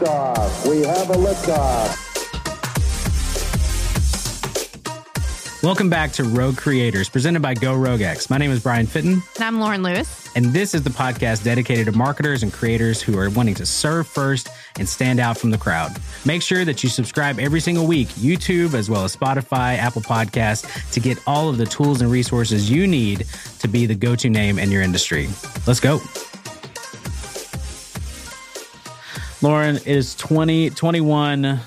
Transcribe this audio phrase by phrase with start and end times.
[0.00, 0.68] liftoff.
[0.70, 2.02] We have a liftoff.
[5.62, 8.30] Welcome back to Rogue Creators, presented by Go RogueX.
[8.30, 10.30] My name is Brian Fitton, And I'm Lauren Lewis.
[10.36, 14.06] and this is the podcast dedicated to marketers and creators who are wanting to serve
[14.06, 14.48] first
[14.78, 15.96] and stand out from the crowd.
[16.24, 20.92] Make sure that you subscribe every single week, YouTube as well as Spotify, Apple Podcasts,
[20.92, 23.26] to get all of the tools and resources you need
[23.58, 25.26] to be the go to name in your industry.
[25.66, 26.00] Let's go.
[29.42, 31.60] Lauren, it is 2021.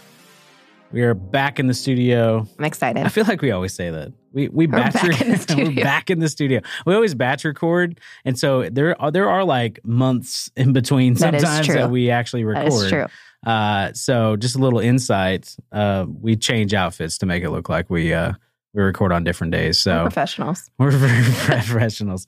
[0.91, 2.47] We are back in the studio.
[2.57, 3.05] I'm excited.
[3.05, 4.11] I feel like we always say that.
[4.31, 5.83] We we We're batch back in the we're studio.
[5.83, 6.61] back in the studio.
[6.87, 11.39] We always batch record, and so there are there are like months in between That
[11.39, 11.75] sometimes true.
[11.75, 12.67] that we actually record.
[12.73, 13.05] is true.
[13.45, 15.55] Uh, so just a little insight.
[15.71, 18.33] Uh, we change outfits to make it look like we uh
[18.73, 19.83] we record on different days.
[19.85, 20.69] We're So professionals.
[20.77, 22.27] we're very professionals.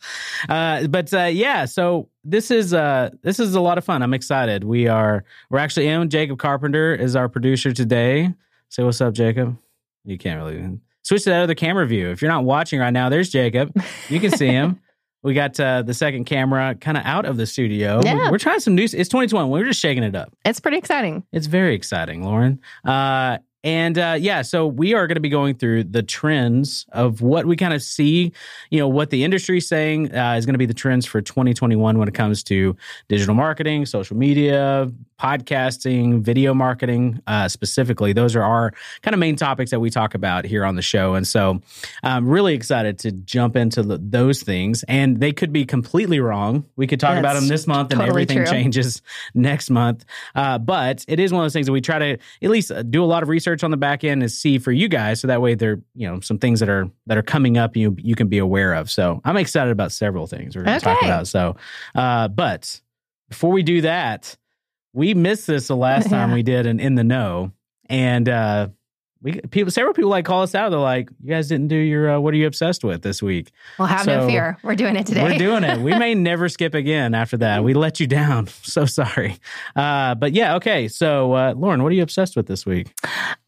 [0.49, 4.01] Uh, but uh, yeah, so this is uh, this is a lot of fun.
[4.01, 4.63] I'm excited.
[4.63, 6.09] We are we're actually in.
[6.09, 8.33] Jacob Carpenter is our producer today.
[8.69, 9.57] Say what's up, Jacob.
[10.05, 12.09] You can't really switch to that other camera view.
[12.09, 13.75] If you're not watching right now, there's Jacob.
[14.09, 14.79] You can see him.
[15.23, 18.01] We got uh, the second camera kind of out of the studio.
[18.03, 18.31] Yeah.
[18.31, 18.85] We're trying some new.
[18.85, 19.51] It's 2021.
[19.51, 20.35] We're just shaking it up.
[20.45, 21.23] It's pretty exciting.
[21.31, 22.59] It's very exciting, Lauren.
[22.83, 27.21] Uh, and uh, yeah, so we are going to be going through the trends of
[27.21, 28.31] what we kind of see,
[28.71, 31.99] you know, what the industry's saying uh, is going to be the trends for 2021
[31.99, 32.75] when it comes to
[33.07, 38.11] digital marketing, social media, podcasting, video marketing uh, specifically.
[38.13, 38.73] Those are our
[39.03, 41.13] kind of main topics that we talk about here on the show.
[41.13, 41.61] And so
[42.01, 44.83] I'm really excited to jump into the, those things.
[44.87, 46.65] And they could be completely wrong.
[46.75, 48.47] We could talk about them this month and everything true.
[48.47, 49.03] changes
[49.35, 50.03] next month.
[50.33, 52.81] Uh, but it is one of those things that we try to at least uh,
[52.81, 55.27] do a lot of research on the back end and see for you guys, so
[55.27, 58.15] that way there, you know, some things that are that are coming up you you
[58.15, 58.89] can be aware of.
[58.89, 61.27] So I'm excited about several things we're going to talk about.
[61.27, 61.55] So,
[61.95, 62.81] uh, but
[63.29, 64.37] before we do that,
[64.93, 67.51] we missed this the last time we did an in the know,
[67.89, 68.69] and uh,
[69.21, 70.69] we people several people like call us out.
[70.69, 73.51] They're like, "You guys didn't do your uh, what are you obsessed with this week?"
[73.77, 74.57] Well, have So, no fear.
[74.63, 75.23] We're doing it today.
[75.23, 75.79] We're doing it.
[75.79, 77.63] We may never skip again after that.
[77.63, 78.47] We let you down.
[78.71, 79.37] So sorry.
[79.75, 80.87] Uh, but yeah, okay.
[80.87, 82.93] So, uh, Lauren, what are you obsessed with this week?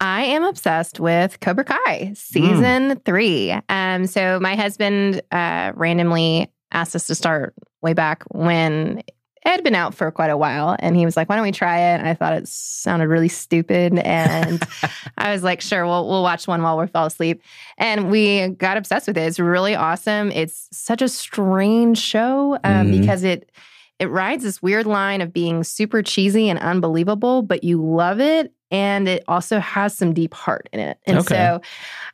[0.01, 3.57] I am obsessed with Cobra Kai season three.
[3.69, 9.03] Um, so my husband uh, randomly asked us to start way back when
[9.45, 11.51] it had been out for quite a while, and he was like, "Why don't we
[11.51, 14.65] try it?" And I thought it sounded really stupid, and
[15.17, 17.41] I was like, "Sure, we'll we'll watch one while we fall asleep."
[17.77, 19.21] And we got obsessed with it.
[19.21, 20.31] It's really awesome.
[20.31, 23.01] It's such a strange show um, Mhm.
[23.01, 23.51] because it
[23.99, 28.51] it rides this weird line of being super cheesy and unbelievable, but you love it.
[28.71, 30.97] And it also has some deep heart in it.
[31.05, 31.35] And Okay.
[31.35, 31.61] so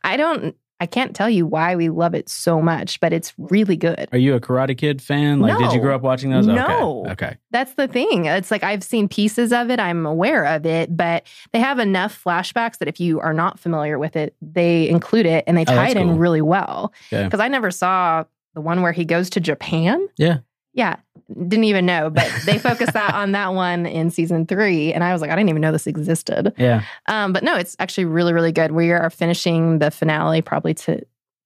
[0.04, 3.76] I don't, I can't tell you why we love it so much, but it's really
[3.76, 4.08] good.
[4.12, 5.40] Are you a Karate Kid fan?
[5.40, 6.48] Like, did you grow up watching those?
[6.48, 7.02] No.
[7.02, 7.12] Okay.
[7.12, 7.38] Okay.
[7.52, 8.26] That's the thing.
[8.26, 12.24] It's like I've seen pieces of it, I'm aware of it, but they have enough
[12.24, 15.66] flashbacks that if you are not familiar with it, they include it and they Oh,
[15.66, 16.94] tie that's it in really well.
[17.12, 17.26] Okay.
[17.26, 18.24] Because I never saw
[18.56, 20.08] the one where he goes to Japan.
[20.18, 20.38] Yeah.
[20.74, 20.98] Yeah.
[21.30, 24.94] Didn't even know, but they focused that on that one in season three.
[24.94, 26.54] And I was like, I didn't even know this existed.
[26.58, 26.84] Yeah.
[27.08, 28.72] Um, but no, it's actually really, really good.
[28.72, 31.02] We are finishing the finale probably to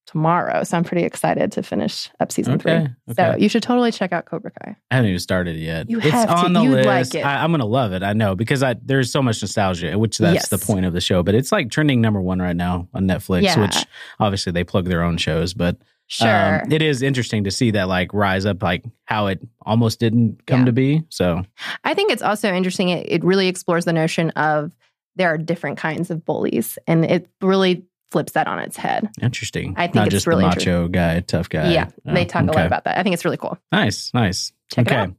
[0.06, 0.64] tomorrow.
[0.64, 2.88] So I'm pretty excited to finish up season Okay.
[3.08, 3.16] three.
[3.16, 4.76] So you should totally check out Cobra Kai.
[4.92, 5.90] I haven't even started it yet.
[5.90, 6.36] You it's have to.
[6.36, 6.86] on the You'd list.
[6.88, 7.26] like it.
[7.26, 8.04] I, I'm gonna love it.
[8.04, 10.50] I know because I there's so much nostalgia, which that's Yes.
[10.50, 11.24] the point of the show.
[11.24, 13.60] But it's like trending number one right now on Netflix, Yeah.
[13.62, 13.78] which
[14.20, 15.54] obviously they plug their own shows.
[15.54, 15.78] But
[16.14, 16.62] Sure.
[16.62, 20.46] um, it is interesting to see that like rise up, like how it almost didn't
[20.46, 20.66] come Yeah.
[20.66, 21.04] to be.
[21.10, 21.44] So
[21.84, 22.90] I think it's also interesting.
[22.90, 24.76] It, it really explores the notion of
[25.16, 29.10] there are different kinds of bullies, and it really flips that on its head.
[29.22, 29.74] interesting.
[29.76, 31.74] I think not it's just really the macho guy, tough guy.
[31.74, 32.98] yeah, they Oh, talk a lot about that.
[32.98, 33.58] I think it's really cool.
[33.74, 34.54] Nice, nice.
[34.74, 35.14] Check okay.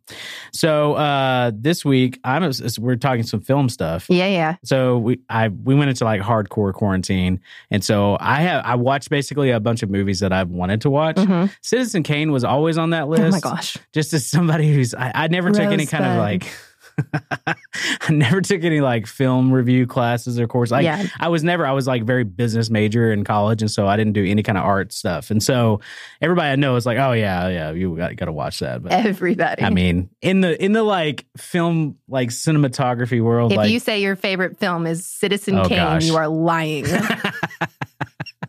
[0.53, 2.50] So uh this week I'm
[2.81, 4.06] we're talking some film stuff.
[4.09, 4.56] Yeah, yeah.
[4.65, 9.11] So we I we went into like hardcore quarantine, and so I have I watched
[9.11, 11.17] basically a bunch of movies that I've wanted to watch.
[11.17, 11.55] Mhm.
[11.62, 13.23] Citizen Kane was always on that list.
[13.23, 13.76] Oh my gosh.
[13.93, 16.50] Just as somebody who's I, I never took any kind of like
[17.46, 20.70] I never took any like film review classes or course.
[20.70, 21.06] Like yeah.
[21.19, 24.12] I was never I was like very business major in college, and so I didn't
[24.12, 25.31] do any kind of art stuff.
[25.31, 25.81] And so
[26.20, 28.82] everybody I know is like, oh yeah, yeah, you got, got to watch that.
[28.82, 29.62] But Everybody.
[29.62, 34.00] I mean, in the in the like film like cinematography world, if like you say
[34.00, 36.05] your favorite film is Citizen Oh, Kane, gosh.
[36.05, 36.87] you are lying.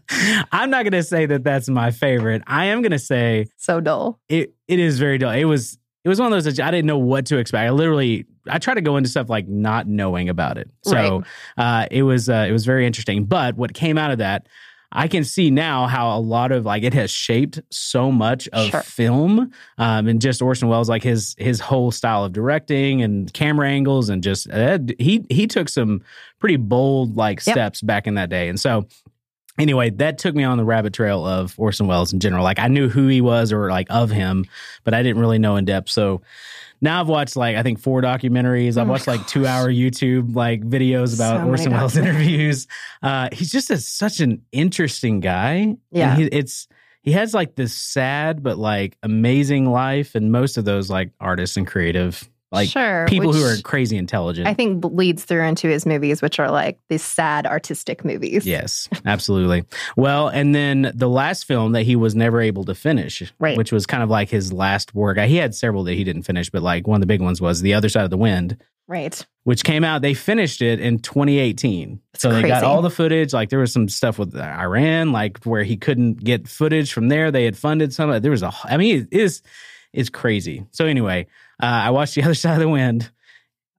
[0.51, 2.44] I'm not gonna say that that's my favorite.
[2.47, 4.19] I am gonna say so dull.
[4.30, 4.53] it.
[4.68, 5.31] It is very dull.
[5.31, 5.77] It was.
[6.03, 7.68] It was one of those that I didn't know what to expect.
[7.68, 10.69] I literally, I try to go into stuff like not knowing about it.
[10.81, 11.24] So
[11.57, 13.25] uh, it was, uh, it was very interesting.
[13.25, 14.47] But what came out of that,
[14.92, 18.69] I can see now how a lot of like it has shaped so much of
[18.69, 18.81] Sure.
[18.81, 23.68] film, um, and just Orson Welles, like his his whole style of directing and camera
[23.68, 26.01] angles, and just uh, he he took some
[26.39, 27.53] pretty bold like Yep.
[27.56, 28.88] steps back in that day, and so.
[29.57, 32.44] Anyway, that took me on the rabbit trail of Orson Welles in general.
[32.44, 34.44] Like I knew who he was or like of him,
[34.83, 35.89] but I didn't really know in depth.
[35.89, 36.24] So
[36.85, 38.77] now I've watched like I think four documentaries.
[38.77, 42.67] Oh I've my watched like two hour YouTube like videos about So Orson Welles interviews.
[43.03, 45.75] Uh, he's just a, such an interesting guy.
[45.91, 46.13] Yeah.
[46.13, 46.69] And he, it's
[47.01, 51.57] he has like this sad but like amazing life, and most of those like artists
[51.57, 54.48] and creative like sure, people who are crazy intelligent.
[54.48, 58.46] I think leads through into his movies, which are like these sad artistic movies.
[58.46, 59.63] Yes, absolutely.
[59.96, 63.57] Well, and then the last film that he was never able to finish, Right.
[63.57, 65.18] which was kind of like his last work.
[65.19, 67.62] He had several that he didn't finish, but like one of the big ones was
[67.62, 68.57] The Other Side of the Wind,
[68.88, 69.25] Right.
[69.44, 70.02] which came out.
[70.02, 72.00] They finished it in 2018.
[72.16, 73.34] so they got all the footage.
[73.34, 77.07] Like there was some stuff with uh, Iran, like where he couldn't get footage from
[77.10, 77.31] there.
[77.31, 78.10] They had funded some.
[78.10, 78.22] of it.
[78.22, 78.52] There was a.
[78.63, 79.42] I mean, it is
[79.94, 80.66] it's crazy.
[80.72, 81.28] So anyway,
[81.62, 83.10] uh, I watched The Other Side of the Wind.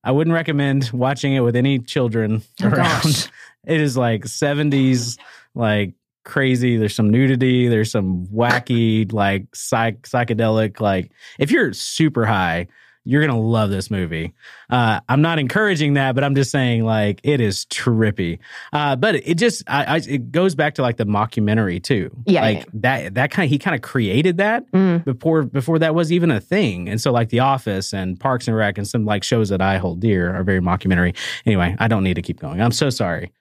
[0.05, 3.03] I wouldn't recommend watching it with any children Oh, around.
[3.03, 3.29] gosh.
[3.67, 5.19] It is like 70s,
[5.57, 5.95] like
[6.25, 6.77] crazy.
[6.77, 7.67] There's some nudity.
[7.67, 10.79] There's some wacky, like psych- psychedelic.
[10.81, 12.69] Like if you're super high,
[13.07, 14.35] you're gonna love this movie.
[14.69, 18.39] Uh, I'm not encouraging that, but I'm just saying like it is trippy.
[18.73, 22.11] Uh, but it just I, I, it goes back to like the mockumentary too.
[22.27, 22.65] Yeah, like yeah.
[22.75, 25.05] that that kind of he kind of created that Mm.
[25.05, 26.89] before before that was even a thing.
[26.89, 29.79] And so like The Office and Parks and Rec and some like shows that I
[29.79, 31.17] hold dear are very mockumentary.
[31.47, 32.61] Anyway, I don't need to keep going.
[32.61, 33.33] I'm so sorry.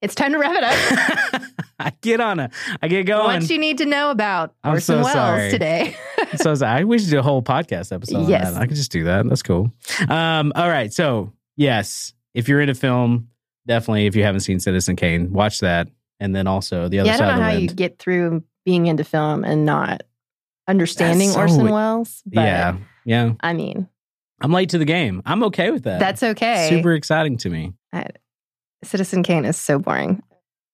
[0.00, 0.64] It's time to wrap it
[1.34, 1.42] up.
[1.80, 2.52] I get on it.
[2.82, 3.40] I get going.
[3.40, 5.50] what you need to know about I'm Orson so Welles sorry.
[5.50, 5.96] today.
[6.36, 8.16] so I wish should do a whole podcast episode.
[8.24, 8.52] on Yes.
[8.52, 8.60] that.
[8.62, 9.28] I could just do that.
[9.28, 9.72] That's cool.
[10.08, 10.92] Um, all right.
[10.92, 13.28] So yes, if you're into film,
[13.66, 15.88] definitely if you haven't seen Citizen Kane, watch that.
[16.20, 17.28] And then also the other Side of the Wind.
[17.28, 17.70] yeah, I don't know how wind.
[17.70, 20.02] you get through being into film and not
[20.66, 22.22] understanding so- Orson Welles.
[22.26, 23.32] But yeah, yeah.
[23.40, 23.88] I mean,
[24.40, 25.22] I'm late to the game.
[25.26, 26.00] I'm okay with that.
[26.00, 26.68] that's okay.
[26.68, 27.72] super exciting to me.
[28.84, 30.22] Citizen Kane is so boring.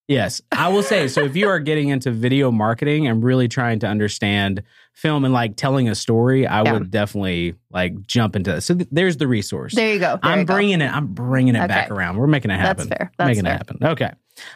[0.06, 1.08] Yes, I will say.
[1.08, 4.62] So, if you are getting into video marketing and really trying to understand
[4.92, 6.74] film and like telling a story, I Yeah.
[6.74, 8.60] would definitely like jump into that.
[8.60, 9.74] So, th- there's the resource.
[9.74, 10.18] There you go.
[10.22, 10.54] There I'm you go.
[10.54, 10.92] bringing it.
[10.94, 11.68] I'm bringing it Okay.
[11.68, 12.18] back around.
[12.18, 12.88] We're making it happen.
[12.88, 13.12] That's fair.
[13.16, 13.54] That's making fair.
[13.54, 13.78] it happen.
[13.82, 14.10] Okay.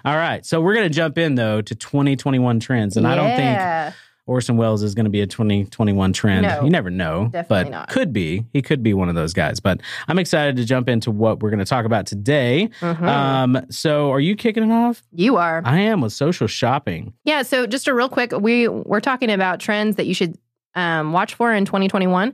[0.05, 0.45] All right.
[0.45, 3.93] So we're gonna jump in though to 2021 trends, and I don't think Yeah.
[4.29, 6.43] Orson Welles is going to be a 2021 trend.
[6.43, 7.89] No, you never know, definitely but not.
[7.89, 8.45] could be.
[8.53, 9.59] He could be one of those guys.
[9.59, 12.69] But I'm excited to jump into what we're going to talk about today.
[12.81, 13.03] Mhm.
[13.03, 15.03] Um, so, are you kicking it off?
[15.13, 15.63] you are.
[15.65, 17.13] I am with social shopping.
[17.25, 20.37] Yeah, so just a real quick, we we're talking about trends that you should
[20.79, 22.33] um, watch for in 2021,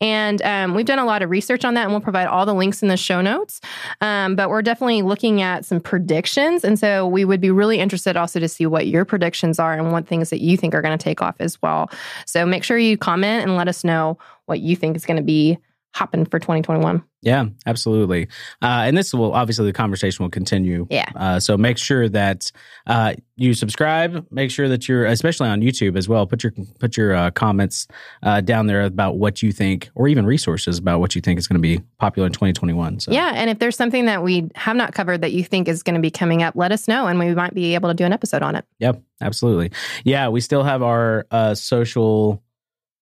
[0.00, 2.54] and um, we've done a lot of research on that, and we'll provide all the
[2.54, 3.60] links in the show notes.
[4.00, 8.16] Um, but we're definitely looking at some predictions, and so we would be really interested
[8.16, 10.96] also to see what your predictions are and what things that you think are going
[10.96, 11.90] to take off as well.
[12.26, 15.22] So make sure you comment and let us know what you think is going to
[15.22, 15.58] be
[15.94, 17.02] hopping for 2021.
[17.26, 18.28] Yeah, absolutely.
[18.62, 20.86] Uh, and this will obviously the conversation will continue.
[20.88, 21.10] Yeah.
[21.16, 22.52] Uh, so make sure that
[22.86, 24.24] uh, you subscribe.
[24.30, 26.24] Make sure that you're, especially on YouTube as well.
[26.28, 27.88] Put your put your uh, comments
[28.22, 31.48] uh, down there about what you think, or even resources about what you think is
[31.48, 33.00] going to be popular in 2021.
[33.00, 35.82] So Yeah, and if there's something that we have not covered that you think is
[35.82, 38.04] going to be coming up, let us know, and we might be able to do
[38.04, 38.64] an episode on it.
[38.78, 39.72] Yep, absolutely.
[40.04, 42.40] Yeah, we still have our uh, social.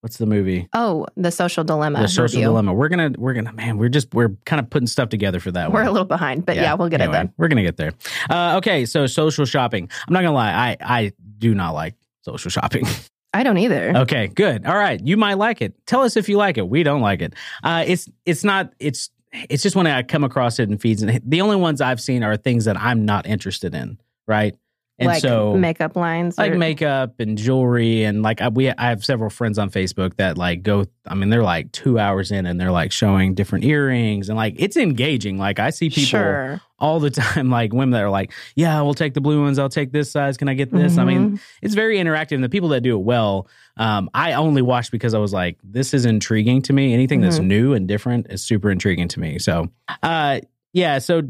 [0.05, 0.69] What's the movie?
[0.75, 2.03] Oh, the social dilemma.
[2.03, 2.49] the social review.
[2.49, 2.75] dilemma.
[2.75, 5.73] We're gonna, we're gonna, man, we're just, we're kind of putting stuff together for that
[5.73, 5.89] We're one.
[5.89, 7.33] a little behind, but yeah, we'll get anyway, it done.
[7.39, 7.95] We're gonna get there.
[8.29, 9.89] Uh, okay, so social shopping.
[10.07, 12.87] I'm not gonna lie, I, I do not like social shopping.
[13.33, 13.97] I don't either.
[13.97, 14.67] okay, good.
[14.67, 15.75] All right, you might like it.
[15.87, 16.69] Tell us if you like it.
[16.69, 17.33] We don't like it.
[17.63, 21.19] Uh, it's, it's not, it's, it's just when I come across it in feeds, and
[21.25, 23.99] the only ones I've seen are things that I'm not interested in.
[24.27, 24.55] Right.
[24.97, 28.91] And like so makeup lines, like or- makeup and jewelry and like I, we I
[28.91, 32.47] have several friends on Facebook that like go I mean they're like 2 hours in
[32.47, 35.37] and they're like showing different earrings and like it's engaging.
[35.37, 36.61] Like I see people Sure.
[36.79, 39.59] all the time like women that are like yeah we'll take the blue ones.
[39.59, 40.37] I'll take this size.
[40.37, 40.97] Can I get this?
[40.97, 41.41] I mean Mhm.
[41.61, 42.37] it's very interactive.
[42.37, 45.59] And the people that do it well um, I only watched because I was like
[45.65, 46.95] this is intriguing to me.
[46.95, 47.47] Anything that's Mhm.
[47.47, 49.41] new and different is super intriguing to me.
[49.41, 49.71] So
[50.05, 50.39] uh
[50.73, 51.23] yeah so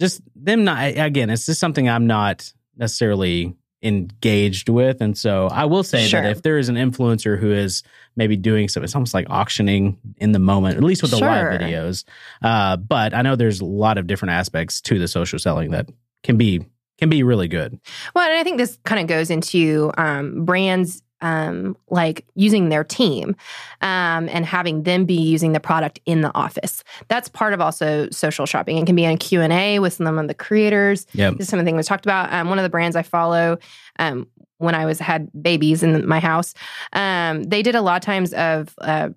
[0.00, 5.00] just them not again it's just something I'm not necessarily engaged with.
[5.00, 6.20] And so I will say Sure.
[6.22, 7.82] that if there is an influencer who is
[8.14, 11.46] maybe doing some it's almost like auctioning in the moment at least with the live
[11.60, 12.04] videos.
[12.42, 15.88] Uh but I know there's a lot of different aspects to the social selling that
[16.22, 16.66] can be
[16.98, 17.80] can be really good.
[18.14, 22.84] Well, and I think this kind of goes into um, brands um, like using their
[22.84, 23.36] team
[23.80, 26.82] um, and having them be using the product in the office.
[27.08, 28.78] That's part of also social shopping.
[28.78, 31.06] It can be on Q and A with some of the creators.
[31.12, 31.34] Yep.
[31.34, 32.32] This is something we talked about.
[32.32, 33.58] Um, one of the brands I follow.
[33.98, 34.26] Um,
[34.58, 36.52] when I was had babies in my house,
[36.92, 39.08] um, they did a lot of times of uh,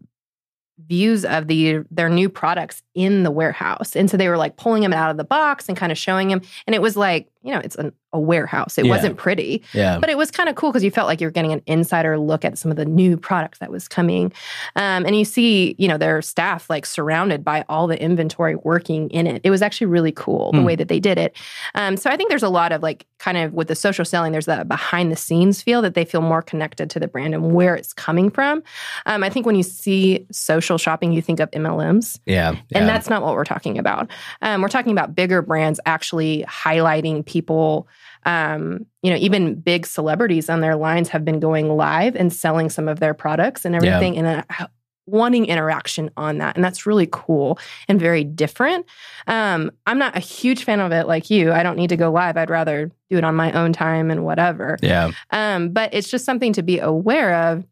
[0.88, 4.82] views of the their new products in the warehouse, and so they were like pulling
[4.84, 7.52] them out of the box and kind of showing them, and it was like you
[7.54, 8.78] know it's an a warehouse.
[8.78, 8.92] It Yeah.
[8.92, 9.98] wasn't pretty, Yeah.
[9.98, 12.20] but it was kind of cool because you felt like you were getting an insider
[12.20, 14.32] look at some of the new product that was coming.
[14.76, 19.10] Um, and you see, you know, their staff like surrounded by all the inventory working
[19.10, 19.42] in it.
[19.44, 20.64] It was actually really cool the Hmm.
[20.66, 21.36] way that they did it.
[21.74, 24.32] Um, so I think there's a lot of like kind of with the social selling,
[24.32, 27.52] there's that behind the scenes feel that they feel more connected to the brand and
[27.56, 28.62] where it's coming from.
[29.08, 32.20] Um, I think when you see social shopping, you think of MLMs.
[32.28, 32.54] yeah.
[32.76, 34.12] And that's not what we're talking about.
[34.44, 37.88] Um, we're talking about bigger brands actually highlighting people.
[38.26, 42.70] Um, you know, even big celebrities on their lines have been going live and selling
[42.70, 43.82] some of their products and Yeah.
[43.82, 44.68] everything, and uh,
[45.06, 47.60] wanting interaction on that, and that's really cool
[47.90, 48.86] and very different.
[49.28, 51.52] Um, I'm not a huge fan of it like you.
[51.52, 52.38] I don't need to go live.
[52.38, 54.78] I'd rather do it on my own time and whatever.
[54.82, 55.12] yeah.
[55.32, 57.66] Um, but it's just something to be aware of.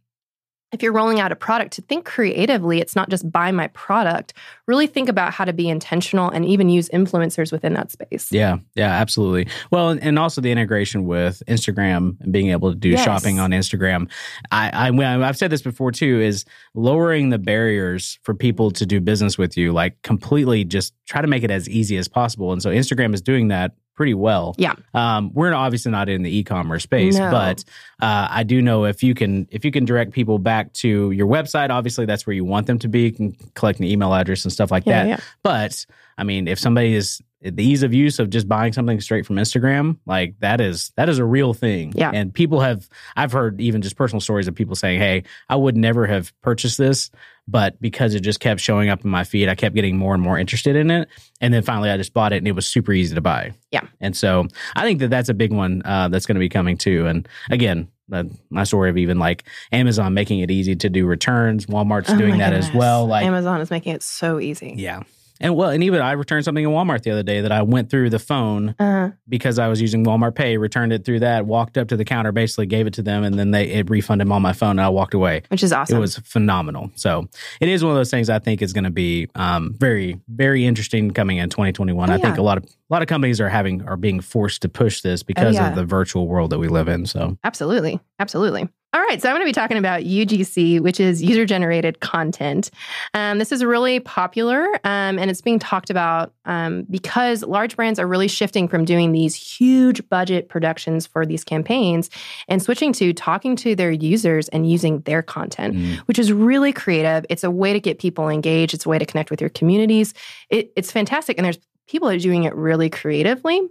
[0.71, 4.33] If you're rolling out a product, to think creatively, it's not just buy my product.
[4.67, 8.31] Really think about how to be intentional and even use influencers within that space.
[8.31, 9.47] Yeah, yeah, absolutely.
[9.71, 13.03] Well, and, also the integration with Instagram and being able to do Yes.
[13.03, 14.09] shopping on Instagram.
[14.51, 19.01] I, I, I've said this before too, is lowering the barriers for people to do
[19.01, 19.73] business with you.
[19.73, 22.53] Like completely, just try to make it as easy as possible.
[22.53, 24.55] And so Instagram is doing that pretty well.
[24.57, 24.73] Yeah.
[24.93, 27.29] Um, we're obviously not in the e-commerce space, No.
[27.29, 27.63] but
[28.01, 31.27] uh, I do know if you can if you can direct people back to your
[31.27, 33.01] website, obviously that's where you want them to be.
[33.01, 35.09] You can collect an email address and stuff like Yeah, that.
[35.09, 35.19] yeah.
[35.43, 35.85] But
[36.17, 39.37] I mean, if somebody is the ease of use of just buying something straight from
[39.37, 41.93] Instagram, like that is that is a real thing.
[41.95, 42.11] Yeah.
[42.13, 45.75] And people have I've heard even just personal stories of people saying, Hey, I would
[45.75, 47.09] never have purchased this,
[47.47, 50.21] but because it just kept showing up in my feed, I kept getting more and
[50.21, 51.07] more interested in it.
[51.39, 53.53] And then finally I just bought it and it was super easy to buy.
[53.71, 53.87] Yeah.
[53.99, 56.77] And so I think that that's a big one uh, that's going to be coming
[56.77, 57.07] too.
[57.07, 61.65] And again, uh, my story of even like Amazon making it easy to do returns,
[61.65, 63.07] Walmart's Oh doing that as well.
[63.07, 64.75] Like Amazon is making it so easy.
[64.77, 65.01] yeah.
[65.41, 67.89] And well, and even I returned something in Walmart the other day that I went
[67.89, 71.77] through the phone Uh, because I was using Walmart Pay, returned it through that, walked
[71.77, 74.31] up to the counter, basically gave it to them, and then they it refunded them
[74.31, 75.41] on my phone, and I walked away.
[75.49, 75.97] which is awesome.
[75.97, 76.91] It was phenomenal.
[76.95, 77.27] So
[77.59, 80.65] it is one of those things I think is going to be um, very, very
[80.65, 82.09] interesting coming in 2021.
[82.09, 84.61] Oh, I think a lot of a lot of companies are having are being forced
[84.61, 85.69] to push this because yeah.
[85.69, 87.05] of the virtual world that we live in.
[87.05, 87.99] So Absolutely.
[88.19, 88.69] Absolutely.
[88.93, 89.21] All right.
[89.21, 92.69] So I'm going to be talking about UGC, which is user generated content.
[93.13, 97.99] Um, this is really popular um, and it's being talked about um, because large brands
[97.99, 102.09] are really shifting from doing these huge budget productions for these campaigns
[102.49, 106.73] and switching to talking to their users and using their content, mm, which is really
[106.73, 107.25] creative.
[107.29, 110.13] It's a way to get people engaged, it's a way to connect with your communities.
[110.49, 111.37] It, it's fantastic.
[111.37, 113.61] And there's people are doing it really creatively.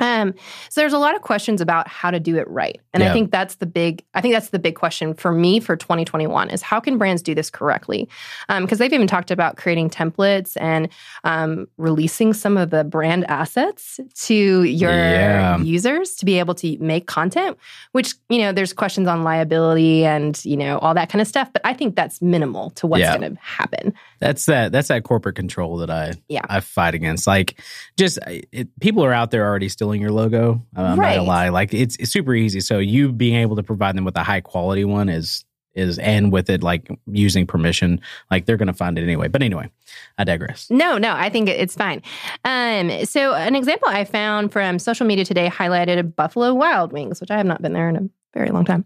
[0.00, 0.34] Um,
[0.70, 2.80] so there's a lot of questions about how to do it right.
[2.94, 3.10] And Yeah.
[3.10, 6.50] I think that's the big I think that's the big question for me for 2021
[6.50, 8.08] is how can brands do this correctly?
[8.48, 10.88] Because they've even talked about creating templates and
[11.24, 15.58] um, releasing some of the brand assets to your Yeah.
[15.58, 17.56] users to be able to make content,
[17.92, 21.52] which, you know, there's questions on liability and, you know, all that kind of stuff.
[21.52, 23.16] But I think that's minimal to what's Yeah.
[23.18, 23.94] going to happen.
[24.20, 26.40] that's that that's that corporate control that I Yeah.
[26.48, 27.26] I fight against.
[27.28, 27.60] Like,
[27.96, 30.62] just it, people are out there already stealing your logo.
[30.76, 31.16] I'm not Right.
[31.16, 31.48] gonna lie.
[31.48, 32.60] Like, it's it's super easy.
[32.60, 36.32] So you being able to provide them with a high quality one is is and
[36.32, 38.00] with it like using permission,
[38.32, 39.28] like they're gonna find it anyway.
[39.28, 39.70] But anyway,
[40.18, 40.68] I digress.
[40.70, 42.02] No, no, I think it's fine.
[42.44, 47.30] Um, so an example I found from social media today highlighted Buffalo Wild Wings, which
[47.30, 48.00] I have not been there in a
[48.34, 48.84] very long time.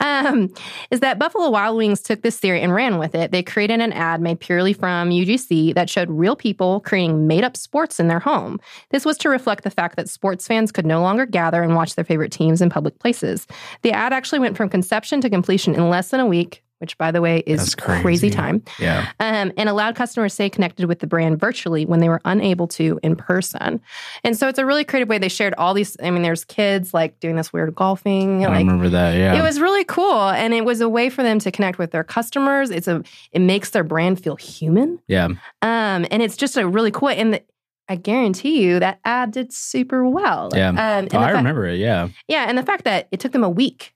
[0.00, 0.52] Um,
[0.90, 3.30] is that Buffalo Wild Wings took this theory and ran with it.
[3.30, 7.56] They created an ad made purely from UGC that showed real people creating made up
[7.56, 8.58] sports in their home.
[8.90, 11.94] This was to reflect the fact that sports fans could no longer gather and watch
[11.94, 13.46] their favorite teams in public places.
[13.82, 16.62] The ad actually went from conception to completion in less than a week.
[16.80, 18.00] Which, by the way, is crazy.
[18.02, 19.06] crazy time Yeah.
[19.20, 22.98] um, and allowed customers stay connected with the brand virtually when they were unable to
[23.02, 23.82] in person.
[24.24, 25.18] And so it's a really creative way.
[25.18, 25.94] They shared all these.
[26.02, 28.46] I mean, there's kids like doing this weird golfing.
[28.46, 29.14] I Like remember that.
[29.16, 29.38] Yeah.
[29.38, 32.02] it was really cool, and it was a way for them to connect with their
[32.04, 32.70] customers.
[32.70, 35.26] It's a it makes their brand feel human, yeah.
[35.26, 37.10] um, and it's just a really cool.
[37.10, 37.42] And the,
[37.90, 40.48] I guarantee you that ad did super well.
[40.54, 40.68] Yeah.
[40.70, 41.78] um, Oh, I remember it.
[41.78, 42.08] Yeah.
[42.28, 43.92] Yeah, and the fact that it took them a week,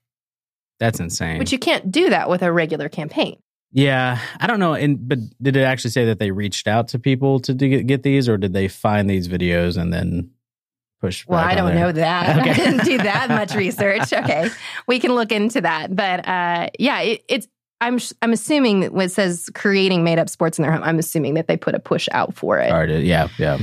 [0.79, 1.39] That's insane.
[1.39, 3.37] which you can't do that with a regular campaign.
[3.71, 4.19] yeah.
[4.39, 4.73] I don't know.
[4.73, 8.03] And but did it actually say that they reached out to people to do- get
[8.03, 10.31] these, or did they find these videos and then
[11.01, 11.25] push.
[11.27, 11.85] Well, I don't there.
[11.85, 12.37] know that.
[12.39, 12.49] Okay.
[12.51, 14.11] I didn't do that much research.
[14.13, 14.49] Okay,
[14.87, 15.95] we can look into that.
[15.95, 17.47] But uh, yeah, it, it's.
[17.81, 20.97] I'm I'm assuming that when it says creating made up sports in their home, I'm
[20.97, 22.71] assuming that they put a push out for it.
[22.71, 23.59] Already, yeah, yeah.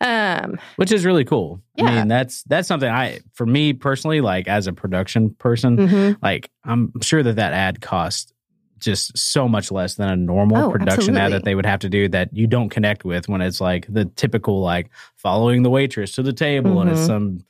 [0.00, 1.60] Um, Which is really cool.
[1.76, 1.84] Yeah.
[1.84, 6.16] I mean, that's that's something I, for me personally, like as a production person, mhm.
[6.22, 8.32] like I'm sure that that ad costs
[8.78, 11.90] just so much less than a normal Oh, production ad that they would have to
[11.90, 16.12] do that you don't connect with when it's like the typical like following the waitress
[16.12, 17.06] to the table and it's Mhm.
[17.06, 17.44] some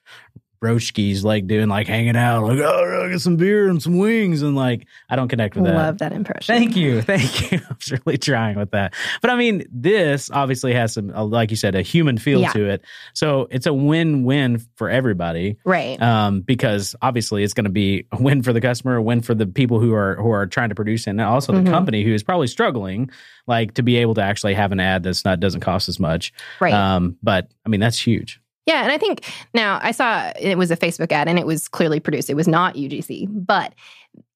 [0.61, 4.43] brochkis like doing like hanging out like oh I get some beer and some wings
[4.43, 5.75] and like I don't connect with that.
[5.75, 6.55] I love that impression.
[6.55, 7.00] Thank you.
[7.11, 7.59] Thank you.
[7.69, 8.95] I was really trying with that.
[9.23, 12.52] But I mean, this obviously has some, uh, like you said, a human feel Yeah.
[12.52, 12.83] to it.
[13.14, 15.57] So it's a win win for everybody.
[15.64, 16.00] Right.
[16.00, 19.35] Um, because obviously it's going to be a win for the customer, a win for
[19.35, 21.71] the people who are who are trying to produce it, and also the Mhm.
[21.71, 23.11] company who is probably struggling,
[23.47, 26.33] like to be able to actually have an ad that's not doesn't cost as much.
[26.61, 26.75] right.
[26.75, 28.40] Um, but I mean that's huge.
[28.71, 31.67] Yeah, and I think now I saw it was a Facebook ad and it was
[31.67, 32.31] clearly produced.
[32.31, 33.75] It was not UGC, but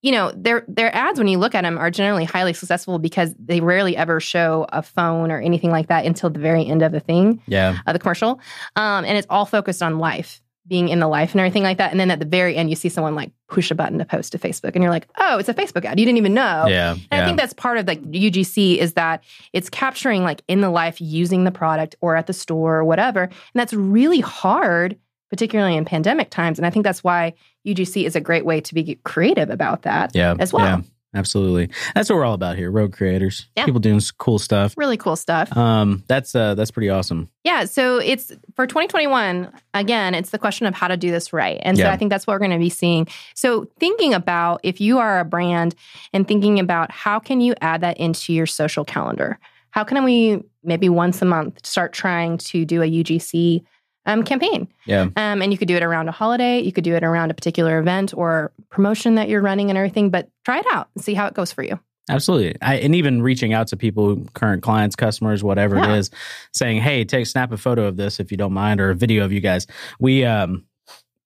[0.02, 3.32] you know their their ads when you look at them are generally highly successful because
[3.38, 6.90] they rarely ever show a phone or anything like that until the very end of
[6.90, 7.78] the thing Yeah.
[7.86, 8.40] of the commercial,
[8.76, 11.90] um, and it's all focused on life, being in the life and everything like that.
[11.90, 14.32] And then at the very end, you see someone like push a button to post
[14.32, 15.98] to Facebook, and you're like, oh, it's a Facebook ad.
[16.00, 16.66] You didn't even know.
[16.68, 16.92] Yeah.
[16.92, 17.22] And yeah.
[17.22, 21.00] I think that's part of like UGC is that it's capturing like in the life
[21.00, 23.24] using the product or at the store or whatever.
[23.24, 24.96] And that's really hard,
[25.30, 26.58] particularly in pandemic times.
[26.58, 27.34] And I think that's why
[27.66, 30.34] UGC is a great way to be creative about that yeah.
[30.38, 30.64] as well.
[30.64, 30.80] Yeah.
[31.14, 31.70] Absolutely.
[31.94, 32.70] That's what we're all about here.
[32.70, 33.46] Rogue Creators.
[33.56, 33.64] Yeah.
[33.64, 34.74] People doing cool stuff.
[34.76, 35.56] Really cool stuff.
[35.56, 37.28] Um, that's uh that's pretty awesome.
[37.44, 37.66] Yeah.
[37.66, 41.60] So it's for 2021, again, it's the question of how to do this right.
[41.62, 43.06] And so I think that's what we're going to be seeing.
[43.34, 45.74] So thinking about if you are a brand
[46.12, 49.38] and thinking about how can you add that into your social calendar?
[49.70, 53.62] How can we maybe once a month start trying to do a UGC
[54.06, 54.68] um, campaign?
[54.86, 55.02] Yeah.
[55.16, 57.34] Um, and you could do it around a holiday, you could do it around a
[57.34, 61.14] particular event or promotion that you're running and everything, but try it out and see
[61.14, 61.78] how it goes for you.
[62.10, 62.54] Absolutely.
[62.60, 65.94] I, and even reaching out to people, current clients, customers, whatever Yeah.
[65.94, 66.10] it is,
[66.52, 69.24] saying, "Hey, take snap a photo of this if you don't mind, or a video
[69.24, 69.66] of you guys."
[69.98, 70.64] We um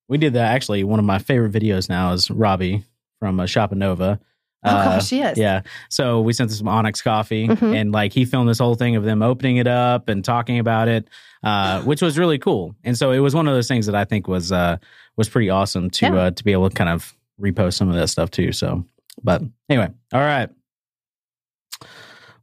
[0.07, 0.85] we did that actually.
[0.85, 2.85] One of my favorite videos now is Robbie
[3.19, 4.19] from uh, Shopanova.
[4.63, 5.37] Oh, Uh, gosh, yes.
[5.37, 5.61] Yeah.
[5.89, 7.75] So we sent them some Onyx coffee Mhm.
[7.75, 10.87] and like he filmed this whole thing of them opening it up and talking about
[10.89, 11.07] it,
[11.43, 12.75] uh, which was really cool.
[12.83, 14.77] And so it was one of those things that I think was uh,
[15.15, 16.13] was pretty awesome to Yeah.
[16.15, 18.51] uh, to be able to kind of repost some of that stuff too.
[18.51, 18.83] So,
[19.23, 20.49] but anyway, all right.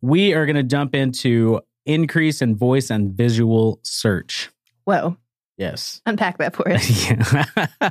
[0.01, 4.51] We are going to jump into increase in voice and visual search.
[4.85, 5.17] Whoa.
[5.57, 6.03] Yes.
[6.05, 7.11] Unpack that for us.
[7.11, 7.57] Yeah.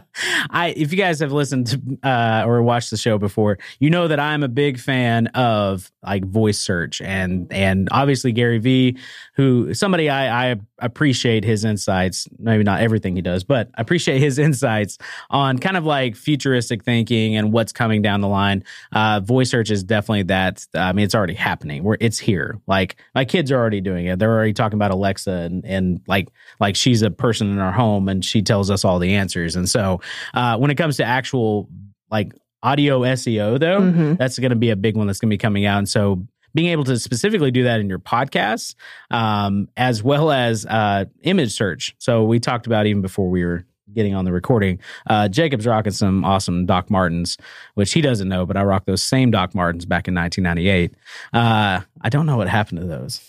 [0.51, 4.07] I if you guys have listened to, uh, or watched the show before, you know
[4.07, 8.97] that I'm a big fan of like voice search and and obviously Gary Vee,
[9.35, 14.19] who somebody I, I appreciate his insights, maybe not everything he does, but I appreciate
[14.19, 14.97] his insights
[15.29, 18.63] on kind of like futuristic thinking and what's coming down the line.
[18.91, 20.65] Uh, voice search is definitely that.
[20.75, 21.83] I mean, it's already happening.
[21.83, 22.59] Where it's here.
[22.67, 24.19] Like my kids are already doing it.
[24.19, 28.07] They're already talking about Alexa and and like like she's a person in our home
[28.09, 29.55] and she tells us all the answers.
[29.55, 30.01] And so
[30.33, 31.69] uh, when it comes to actual
[32.11, 34.17] like audio SEO though, Mhm.
[34.17, 35.77] that's going to be a big one that's going to be coming out.
[35.79, 38.75] And so being able to specifically do that in your podcasts,
[39.11, 41.93] um, as well as uh, image search.
[41.97, 44.79] So we talked about even before we were getting on the recording.
[45.07, 47.37] Uh, Jacob's rocking some awesome Doc Martens,
[47.75, 50.95] which he doesn't know, but I rocked those same Doc Martens back in 1998.
[51.33, 53.21] Uh, I don't know what happened to those.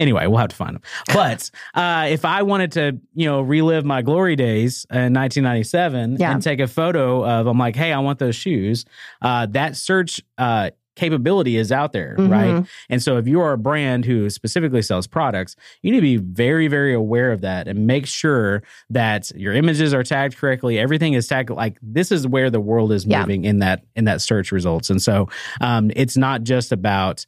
[0.00, 0.82] Anyway, we'll have to find them.
[1.12, 6.32] But uh, if I wanted to, you know, relive my glory days in 1997 Yeah.
[6.32, 8.84] and take a photo of, I'm like, hey, I want those shoes.
[9.20, 12.54] Uh, that search uh, capability is out there, right?
[12.54, 12.68] Mhm.
[12.90, 16.16] And so if you are a brand who specifically sells products, you need to be
[16.18, 20.78] very, very aware of that and make sure that your images are tagged correctly.
[20.78, 23.20] Everything is tagged like this is where the world is Yeah.
[23.20, 24.90] moving in that in that search results.
[24.90, 25.28] And so
[25.62, 27.24] um, it's not just about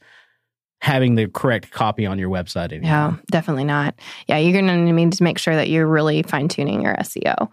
[0.84, 2.90] having the correct copy on your website anymore.
[2.90, 3.94] Yeah, definitely not.
[4.28, 7.48] Yeah, you're going to need to make sure that you're really fine tuning your SEO.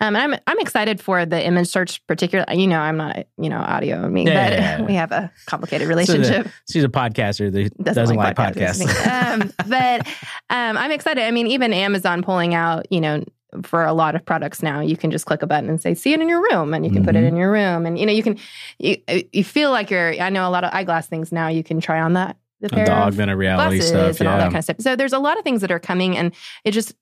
[0.00, 2.60] Um, and I'm I'm excited for the image search, particularly.
[2.60, 4.82] You know, I'm not you know audio and me, Yeah, but yeah, yeah.
[4.86, 6.48] we have a complicated So the- relationship.
[6.68, 8.82] She's a podcaster that doesn't, like, podcasts.
[9.06, 10.06] um, but
[10.50, 11.22] um, I'm excited.
[11.22, 13.22] I mean, even Amazon pulling out, you know,
[13.62, 16.12] for a lot of products now, you can just click a button and say, "See
[16.14, 17.28] it in your room," and you can put it Mhm.
[17.28, 18.38] in your room, and you know, you can
[18.80, 18.96] you
[19.32, 20.20] you feel like you're.
[20.20, 21.46] I know a lot of eyeglass things now.
[21.48, 24.18] You can try on that the pair the augmented reality stuff.
[24.20, 24.76] and all that kind of stuff.
[24.80, 26.94] So there's a lot of things that are coming, and it just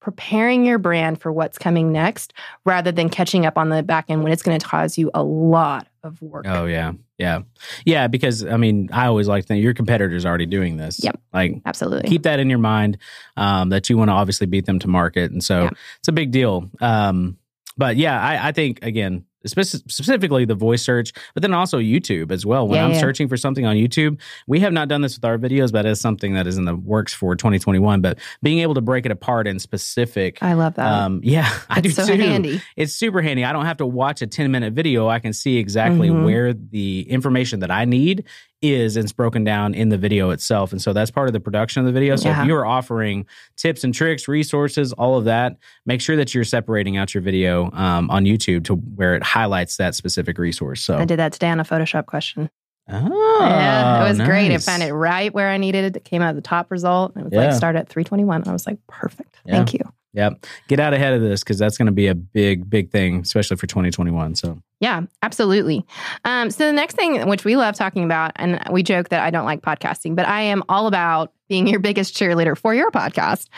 [0.00, 2.34] preparing your brand for what's coming next
[2.66, 5.22] rather than catching up on the back end when it's going to cause you a
[5.22, 6.44] lot of work.
[6.46, 7.40] Oh yeah, yeah,
[7.86, 8.06] yeah.
[8.08, 11.02] Because I mean, I always like to think your competitor's already doing this.
[11.02, 11.20] Yep.
[11.32, 12.08] Like Absolutely.
[12.10, 12.98] keep that in your mind
[13.38, 15.70] um, that you want to obviously beat them to market, and so Yeah.
[16.00, 16.70] it's a big deal.
[16.82, 17.38] Um,
[17.78, 19.24] but yeah, I, I think again.
[19.46, 22.66] Spec- Specifically, the voice search, but then also YouTube as well.
[22.68, 23.00] When Yeah, I'm yeah.
[23.00, 26.00] searching for something on YouTube, we have not done this with our videos, but it's
[26.00, 28.00] something that is in the works for 2021.
[28.00, 30.86] But being able to break it apart in specific, I love that.
[30.92, 32.60] um, yeah, I do it's so too handy.
[32.76, 33.44] it's super handy.
[33.44, 35.08] I don't have to watch a 10 minute video.
[35.08, 36.24] I can see exactly Mhm.
[36.24, 38.24] where the information that I need
[38.72, 40.72] is and it's broken down in the video itself.
[40.72, 42.16] And so that's part of the production of the video.
[42.16, 42.42] So Yeah.
[42.42, 46.96] if you're offering tips and tricks, resources, all of that, make sure that you're separating
[46.96, 50.82] out your video um, on YouTube to where it highlights that specific resource.
[50.82, 52.50] So, I did that today on a Photoshop question.
[52.90, 54.46] oh, yeah, it was great.
[54.48, 54.64] It nice.
[54.66, 55.96] found it right where I needed it.
[55.96, 57.16] It came out of the top result.
[57.16, 57.46] It was Yeah.
[57.46, 58.46] like start at 321.
[58.46, 59.36] I was like, perfect.
[59.46, 59.54] Yeah.
[59.56, 59.80] Thank you.
[60.14, 60.46] Yep.
[60.68, 63.56] Get out ahead of this because that's going to be a big, big thing, especially
[63.56, 64.36] for 2021.
[64.36, 65.84] So, Yeah, absolutely.
[66.24, 69.30] Um, so the next thing, which we love talking about, and we joke that I
[69.30, 73.48] don't like podcasting, but I am all about being your biggest cheerleader for your podcast.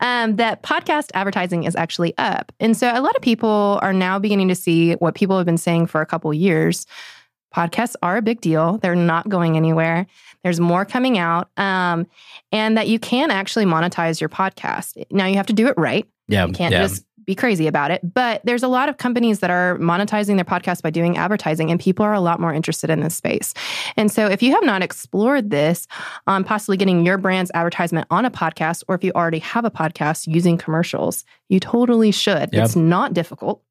[0.00, 4.18] Um, that podcast advertising is actually up, and so a lot of people are now
[4.18, 6.86] beginning to see what people have been saying for a couple years.
[7.56, 8.76] Podcasts are a big deal.
[8.78, 10.06] They're not going anywhere.
[10.44, 12.06] There's more coming out, um,
[12.52, 15.02] and that you can actually monetize your podcast.
[15.10, 16.06] Now you have to do it right.
[16.28, 16.46] yeah.
[16.46, 16.82] You can't yeah.
[16.82, 18.00] just be crazy about it.
[18.14, 21.80] But there's a lot of companies that are monetizing their podcast by doing advertising, and
[21.80, 23.52] people are a lot more interested in this space.
[23.96, 25.86] And so, if you have not explored this
[26.26, 29.70] on possibly getting your brand's advertisement on a podcast, or if you already have a
[29.70, 32.50] podcast using commercials, you totally should.
[32.52, 32.64] Yep.
[32.64, 33.62] It's not difficult.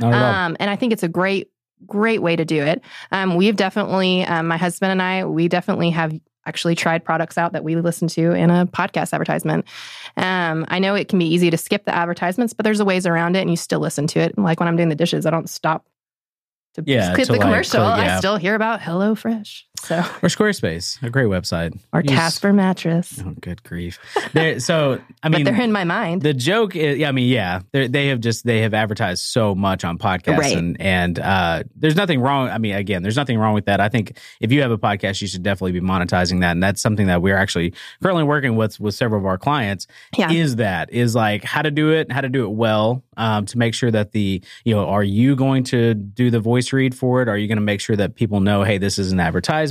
[0.00, 0.34] Not at all.
[0.34, 1.50] Um, and I think it's a great,
[1.86, 2.82] great way to do it.
[3.12, 6.12] Um, we've definitely, um, my husband and I, we definitely have
[6.46, 9.66] actually tried products out that we listen to in a podcast advertisement.
[10.16, 13.06] Um, I know it can be easy to skip the advertisements, but there's a ways
[13.06, 14.38] around it and you still listen to it.
[14.38, 15.86] Like when I'm doing the dishes, I don't stop
[16.74, 17.80] to Yeah, skip to, the like, commercial.
[17.80, 18.16] yeah.
[18.16, 19.64] I still hear about HelloFresh.
[19.80, 21.78] So, Or Squarespace, a great website.
[21.92, 23.22] or Use- Casper mattress.
[23.24, 23.98] Oh, good grief!
[24.32, 26.22] There- so I mean, but they're in my mind.
[26.22, 29.54] the joke is, yeah, I mean, yeah, they're- they have just they have advertised so
[29.54, 30.56] much on podcasts, Right.
[30.56, 32.48] and and uh, there's nothing wrong.
[32.48, 33.80] I mean, again, there's nothing wrong with that.
[33.80, 36.82] I think if you have a podcast, you should definitely be monetizing that, and that's
[36.82, 39.86] something that we're actually currently working with with several of our clients.
[40.16, 40.30] yeah.
[40.32, 43.56] Is that is like how to do it, how to do it well, um, to
[43.58, 47.22] make sure that the you know, are you going to do the voice read for
[47.22, 47.28] it?
[47.28, 49.67] Are you going to make sure that people know, hey, this is an advertisement?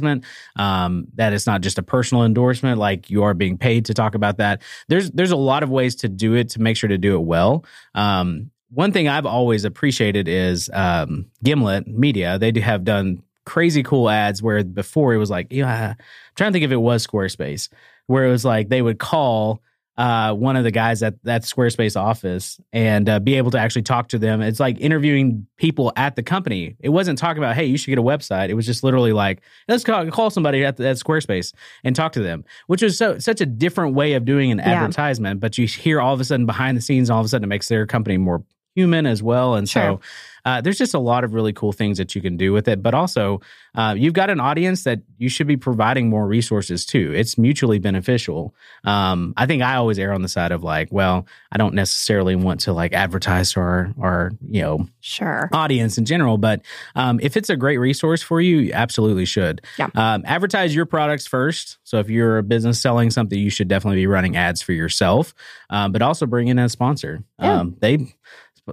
[0.56, 4.16] Um, that it's not just a personal endorsement like you are being paid to talk
[4.16, 4.62] about that.
[4.88, 7.22] There's there's a lot of ways to do it to make sure to do it
[7.22, 7.66] well.
[7.96, 12.38] Um, one thing i've always appreciated is um, Gimlet Media.
[12.38, 15.96] They do have done crazy cool ads where before it was like yeah i'm
[16.36, 17.70] trying to think if it was Squarespace
[18.08, 19.62] where it was like they would call
[19.98, 23.82] uh, one of the guys at that Squarespace office and uh, be able to actually
[23.82, 24.42] talk to them.
[24.42, 26.76] It's like interviewing people at the company.
[26.80, 28.50] It wasn't talking about, hey, you should get a website.
[28.50, 32.22] It was just literally like, let's call, call somebody at, at Squarespace and talk to
[32.22, 34.74] them, which was so such a different way of doing an Yeah.
[34.84, 35.40] advertisement.
[35.40, 37.48] But you hear all of a sudden behind the scenes, all of a sudden it
[37.48, 38.44] makes their company more
[38.78, 39.56] human as well.
[39.56, 39.82] And Sure.
[39.82, 40.00] so
[40.46, 42.82] uh, there's just a lot of really cool things that you can do with it.
[42.82, 43.42] But also,
[43.76, 47.12] uh, you've got an audience that you should be providing more resources to.
[47.14, 48.54] It's mutually beneficial.
[48.86, 52.36] Um, I think I always err on the side of like, well, I don't necessarily
[52.38, 55.50] want to like advertise to our, our you know, Sure.
[55.52, 56.38] audience in general.
[56.38, 56.62] But
[56.96, 59.62] um, if it's a great resource for you, you absolutely should.
[59.80, 59.90] Yeah.
[59.96, 61.78] Um, advertise your products first.
[61.84, 65.34] So if you're a business selling something, you should definitely be running ads for yourself,
[65.72, 67.24] um, but also bring in a sponsor.
[67.40, 67.60] Yeah.
[67.60, 68.14] Um, they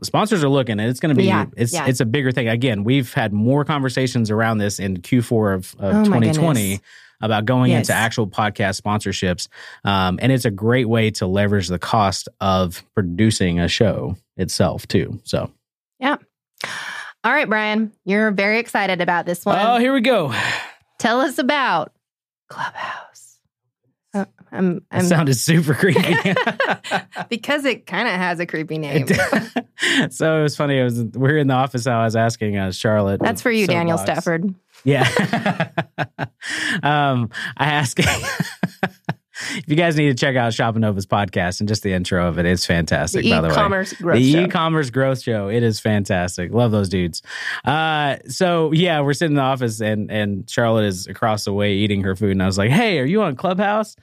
[0.02, 1.86] sponsors are looking and it's going to be Yeah, it's yeah.
[1.86, 5.94] it's a bigger thing again we've had more conversations around this in q4 of, of
[5.96, 6.80] Oh 2020
[7.20, 7.88] about going Yes.
[7.88, 9.48] into actual podcast sponsorships
[9.84, 14.86] um, and it's a great way to leverage the cost of producing a show itself
[14.88, 15.50] too so
[16.00, 16.16] yeah.
[17.22, 19.58] All right, Brian, you're very excited about this one.
[19.58, 20.34] oh here we go
[20.98, 21.92] Tell us about
[22.48, 23.13] Clubhouse.
[24.54, 26.14] I'm, I'm sounded super creepy
[27.28, 29.06] because it kind of has a creepy name.
[30.10, 30.78] so it was funny.
[30.78, 31.86] It was we are in the office.
[31.86, 33.20] I was asking uh, Charlotte.
[33.20, 34.18] That's for you, Daniel Soapbox.
[34.20, 34.54] Stafford.
[34.84, 35.08] Yeah.
[36.82, 41.82] um, I ask if you guys need to check out Shop Nova's podcast and just
[41.82, 42.46] the intro of it.
[42.46, 43.24] It's fantastic.
[43.24, 44.44] The by the way, e-commerce growth the show.
[44.44, 45.48] e-commerce growth show.
[45.48, 46.52] It is fantastic.
[46.52, 47.22] Love those dudes.
[47.64, 51.72] Uh, so yeah, we're sitting in the office and and Charlotte is across the way
[51.74, 53.96] eating her food, and I was like, "Hey, are you on Clubhouse?"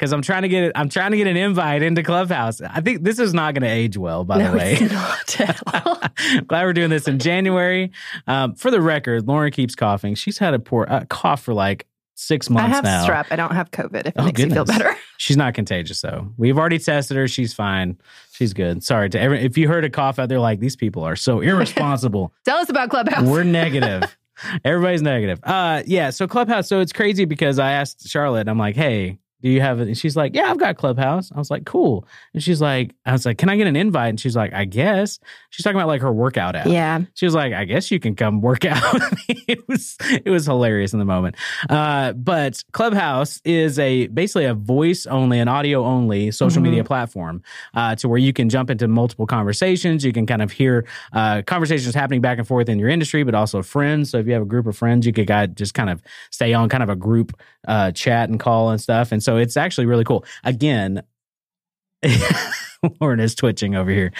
[0.00, 0.72] Because I'm trying to get.
[0.74, 2.62] I'm trying to get an invite into Clubhouse.
[2.62, 4.24] I think this is not going to age well.
[4.24, 6.00] By no, the way, not at all.
[6.46, 7.92] Glad we're doing this in January.
[8.26, 10.14] Um, for the record, Lauren keeps coughing.
[10.14, 12.72] She's had a poor uh, cough for like six months.
[12.72, 13.06] I have now.
[13.06, 13.26] strep.
[13.30, 14.00] I don't have COVID.
[14.00, 14.96] If it Oh, makes you feel better.
[15.18, 16.32] She's not contagious though.
[16.38, 17.28] We've already tested her.
[17.28, 17.98] She's fine.
[18.32, 18.82] She's good.
[18.82, 19.40] Sorry to every.
[19.44, 22.32] If you heard a cough out there, like these people are so irresponsible.
[22.46, 23.26] Tell us about Clubhouse.
[23.28, 24.16] We're negative.
[24.64, 25.40] Everybody's negative.
[25.42, 26.08] Uh, yeah.
[26.08, 26.68] So Clubhouse.
[26.70, 28.48] So it's crazy because I asked Charlotte.
[28.48, 29.18] I'm like, hey.
[29.42, 29.88] Do you have it?
[29.88, 31.32] And she's like, Yeah, I've got Clubhouse.
[31.32, 32.06] I was like, Cool.
[32.34, 34.10] And she's like, I was like, Can I get an invite?
[34.10, 35.18] And she's like, I guess.
[35.50, 36.66] She's talking about like her workout app.
[36.66, 37.00] yeah.
[37.14, 38.82] She was like, I guess you can come work out.
[39.28, 41.36] it was it was hilarious in the moment.
[41.68, 46.64] Uh, but Clubhouse is a basically a voice only, an audio only social Mhm.
[46.64, 47.42] media platform
[47.74, 50.04] uh, to where you can jump into multiple conversations.
[50.04, 53.34] You can kind of hear uh, conversations happening back and forth in your industry, but
[53.34, 54.10] also friends.
[54.10, 56.52] So if you have a group of friends, you could guys just kind of stay
[56.52, 57.32] on kind of a group
[57.66, 59.12] uh, chat and call and stuff.
[59.12, 60.24] And so it's actually really cool.
[60.44, 61.02] Again,
[63.00, 64.12] Lauren is twitching over here.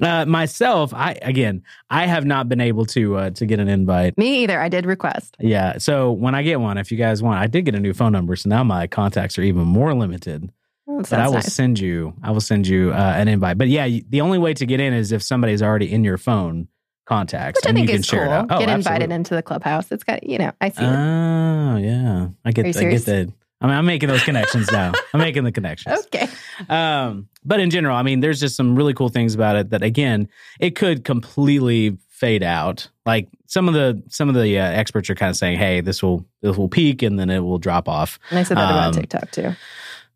[0.00, 4.16] Uh, myself, I again, I have not been able to uh, to get an invite.
[4.16, 4.60] Me either.
[4.60, 5.36] I did request.
[5.40, 7.92] Yeah, so when I get one, if you guys want, I did get a new
[7.92, 10.52] phone number, so now my contacts are even more limited.
[10.86, 11.52] Well, But I will nice.
[11.52, 13.56] send you, I will send you uh, an invite.
[13.58, 16.68] But yeah, the only way to get in is if somebody's already in your phone
[17.06, 18.32] contacts, Which I and think you can is share cool.
[18.32, 18.46] it out.
[18.50, 19.90] Oh, Get invited into the clubhouse.
[19.90, 20.88] It's got, you know, I see it.
[20.88, 23.32] Oh yeah, I get, I get that.
[23.64, 24.92] I mean, I'm making those connections now.
[25.14, 25.96] I'm making the connections.
[26.14, 26.28] Okay.
[26.68, 29.82] Um, but in general, I mean, there's just some really cool things about it that
[29.82, 30.28] again,
[30.60, 32.88] it could completely fade out.
[33.06, 36.02] Like some of the some of the uh, experts are kind of saying, "Hey, this
[36.02, 38.76] will this will peak and then it will drop off." And I said that Um,
[38.76, 39.54] about TikTok too.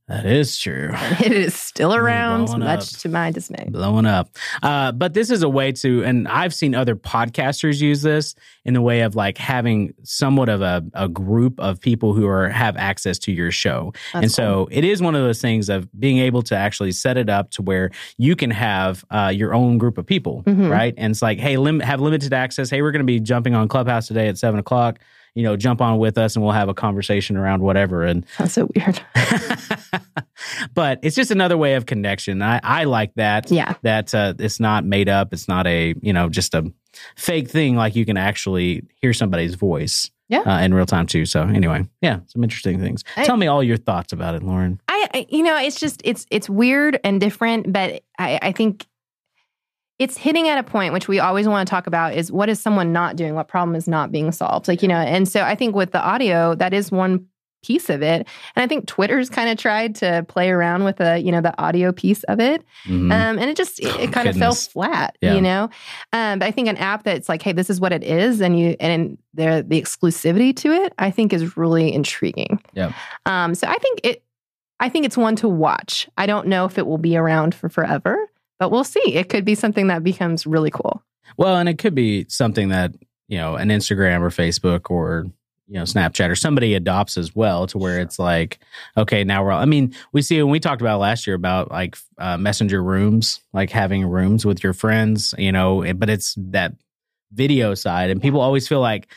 [0.09, 0.91] That is true.
[1.21, 3.01] It is still around, blowing much up.
[3.01, 3.67] to my dismay.
[3.69, 4.31] blowing up.
[4.63, 8.73] Uh, but this is a way to, and I've seen other podcasters use this in
[8.75, 12.77] the way of like having somewhat of a, a group of people who are have
[12.79, 13.93] access to your show.
[14.15, 17.19] That's and so it is one of those things of being able to actually set
[17.19, 20.71] it up to where you can have uh, your own group of people, Mhm.
[20.71, 20.95] right?
[20.97, 22.71] And it's like, hey, lim- have limited access.
[22.71, 25.01] Hey, we're going to be jumping on Clubhouse today at seven o'clock.
[25.35, 28.05] You know, jump on with us and we'll have a conversation around whatever.
[28.05, 29.01] And That's so weird.
[30.75, 32.43] but it's just another way of connection.
[32.43, 33.51] I, I like that.
[33.51, 33.75] Yeah.
[33.83, 35.33] That uh, it's not made up.
[35.33, 36.73] It's not a, you know, just a
[37.17, 37.77] fake thing.
[37.77, 40.41] Like you can actually hear somebody's voice Yeah.
[40.41, 41.25] uh, in real time too.
[41.27, 43.05] So anyway, yeah, some interesting things.
[43.17, 44.81] I- Tell me all your thoughts about it, Lauren.
[44.89, 48.87] I, I you know, it's just it's it's weird and different, but I, I think
[49.99, 52.61] it's hitting at a point which we always want to talk about is what is
[52.61, 53.35] someone not doing?
[53.35, 54.69] What problem is not being solved?
[54.69, 57.27] Like, you know, and so I think with the audio, that is one
[57.65, 58.25] piece of it.
[58.55, 61.61] And I think Twitter's kind of tried to play around with the, you know, the
[61.61, 62.63] audio piece of it.
[62.87, 63.11] Mhm.
[63.13, 65.35] Um, and it just it, it kind of fell flat, Yeah.
[65.35, 65.69] you know.
[66.13, 68.57] Um, but I think an app that's like, hey, this is what it is, and
[68.57, 72.63] you and the the exclusivity to it, I think is really intriguing.
[72.75, 72.93] yeah
[73.27, 74.23] Um, so I think it,
[74.79, 76.09] I think it's one to watch.
[76.17, 78.28] I don't know if it will be around for forever,
[78.59, 79.15] but we'll see.
[79.15, 81.03] It could be something that becomes really cool.
[81.37, 82.93] Well, and it could be something that,
[83.29, 85.27] you know, an Instagram or Facebook or,
[85.67, 88.59] you know, Snapchat or somebody adopts as well to where it's like,
[88.97, 91.71] okay, now we're all, I mean, we see when we talked about last year about
[91.71, 96.73] like uh, messenger rooms, like having rooms with your friends, you know, but it's that
[97.33, 98.11] video side.
[98.11, 99.09] And people always feel like,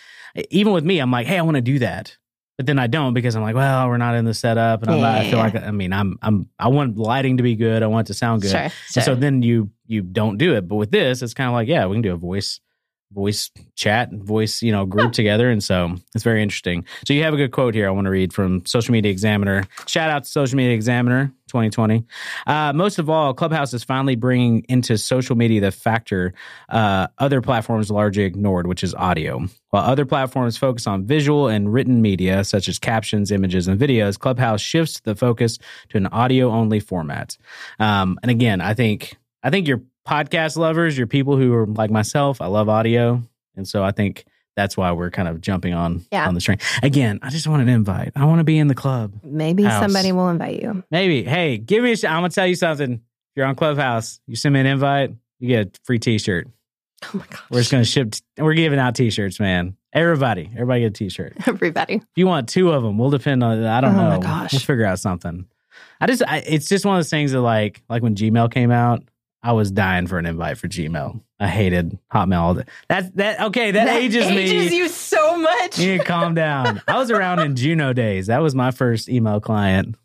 [0.49, 2.17] even with me, I'm like, hey, I want to do that.
[2.61, 5.01] But then I don't because I'm like, well, we're not in the setup, and I'm
[5.01, 5.45] not, I feel Yeah.
[5.45, 8.19] like I mean, I'm I'm I want lighting to be good, I want it to
[8.19, 8.69] sound good, Sure.
[8.91, 9.01] sure.
[9.01, 10.67] so then you you don't do it.
[10.67, 12.59] But with this, it's kind of like, yeah, we can do a voice
[13.13, 15.49] voice chat, voice, you know, group together.
[15.49, 16.85] And so it's very interesting.
[17.05, 19.63] So you have a good quote here I want to read from Social Media Examiner.
[19.87, 22.05] Shout out to Social Media Examiner 2020.
[22.47, 26.33] Uh, most of all, Clubhouse is finally bringing into social media the factor
[26.69, 29.45] uh, other platforms largely ignored, which is audio.
[29.69, 34.17] While other platforms focus on visual and written media, such as captions, images, and videos,
[34.17, 37.37] Clubhouse shifts the focus to an audio only format.
[37.79, 41.91] Um, and again, I think I think your podcast lovers, your people who are like
[41.91, 43.21] myself, I love audio,
[43.55, 46.27] and so I think that's why we're kind of jumping on Yeah.
[46.27, 46.57] on the train.
[46.83, 48.11] Again, I just want an invite.
[48.15, 49.13] I want to be in the club.
[49.23, 49.81] Maybe House.
[49.81, 50.83] somebody will invite you.
[50.91, 51.23] Maybe.
[51.23, 51.97] Hey, give me a.
[51.97, 52.93] Sh- I'm gonna tell you something.
[52.93, 52.99] If
[53.37, 56.47] you're on Clubhouse, you send me an invite, you get a free T-shirt.
[57.05, 57.39] Oh my gosh.
[57.49, 58.13] We're just gonna ship.
[58.37, 59.77] We're giving out T-shirts, man.
[59.93, 61.33] Everybody, everybody get a T-shirt.
[61.47, 61.95] Everybody.
[61.95, 63.63] If you want two of them, we'll depend on.
[63.63, 64.21] I don't Oh my know.
[64.21, 64.51] gosh.
[64.53, 65.45] We'll figure out something.
[66.01, 66.23] I just.
[66.27, 69.03] I, it's just one of those things that like like when Gmail came out.
[69.43, 71.21] I was dying for an invite for Gmail.
[71.39, 72.39] I hated Hotmail.
[72.39, 72.63] all day.
[72.89, 73.71] That that okay.
[73.71, 74.37] That, ages, me.
[74.37, 75.79] ages you so much.
[75.79, 76.81] You need to calm down.
[76.87, 78.27] I was around in Juno days.
[78.27, 79.95] That was my first email client.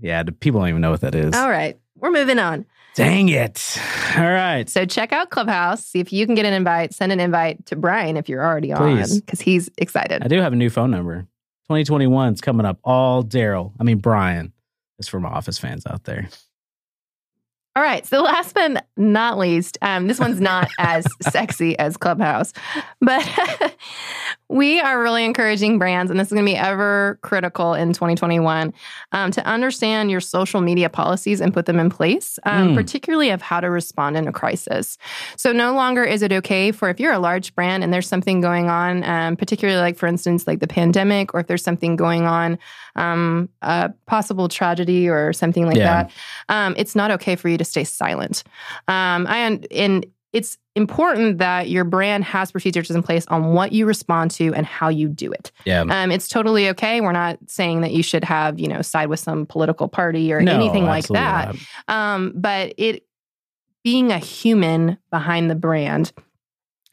[0.00, 1.34] Yeah, the people don't even know what that is.
[1.34, 1.78] All right.
[1.96, 2.66] We're moving on.
[2.94, 3.78] Dang it.
[4.16, 4.68] All right.
[4.68, 5.84] So check out Clubhouse.
[5.84, 6.92] See if you can get an invite.
[6.94, 9.14] Send an invite to Brian if you're already Please.
[9.14, 10.22] on because he's excited.
[10.22, 11.22] I do have a new phone number.
[11.68, 12.78] 2021 is coming up.
[12.84, 13.72] All Daryl.
[13.80, 14.52] I mean, Brian
[14.98, 16.28] is for my office fans out there.
[17.76, 18.06] All right.
[18.06, 22.52] So last but not least, um, this one's not as sexy as Clubhouse,
[23.00, 23.28] but
[24.54, 28.72] we are really encouraging brands, and this is going to be ever critical in 2021,
[29.10, 32.74] um, to understand your social media policies and put them in place, um, Mm.
[32.76, 34.96] particularly of how to respond in a crisis.
[35.36, 38.40] So, no longer is it okay for if you're a large brand and there's something
[38.40, 42.24] going on, um, particularly like, for instance, like the pandemic, or if there's something going
[42.26, 42.56] on,
[42.94, 46.04] um, a possible tragedy or something like Yeah.
[46.04, 46.10] that,
[46.48, 48.44] um, it's not okay for you to stay silent.
[48.86, 49.38] Um, I
[49.72, 54.52] and it's important that your brand has procedures in place on what you respond to
[54.52, 55.52] and how you do it.
[55.64, 55.82] Yeah.
[55.82, 57.00] Um, it's totally okay.
[57.00, 60.40] We're not saying that you should have, you know, side with some political party or
[60.40, 61.54] No, anything like that.
[61.86, 63.06] Um, but it
[63.84, 66.12] being a human behind the brand.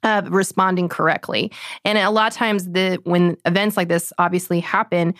[0.04, 1.52] Uh, responding correctly,
[1.86, 5.14] and a lot of times, the when events like this obviously happen,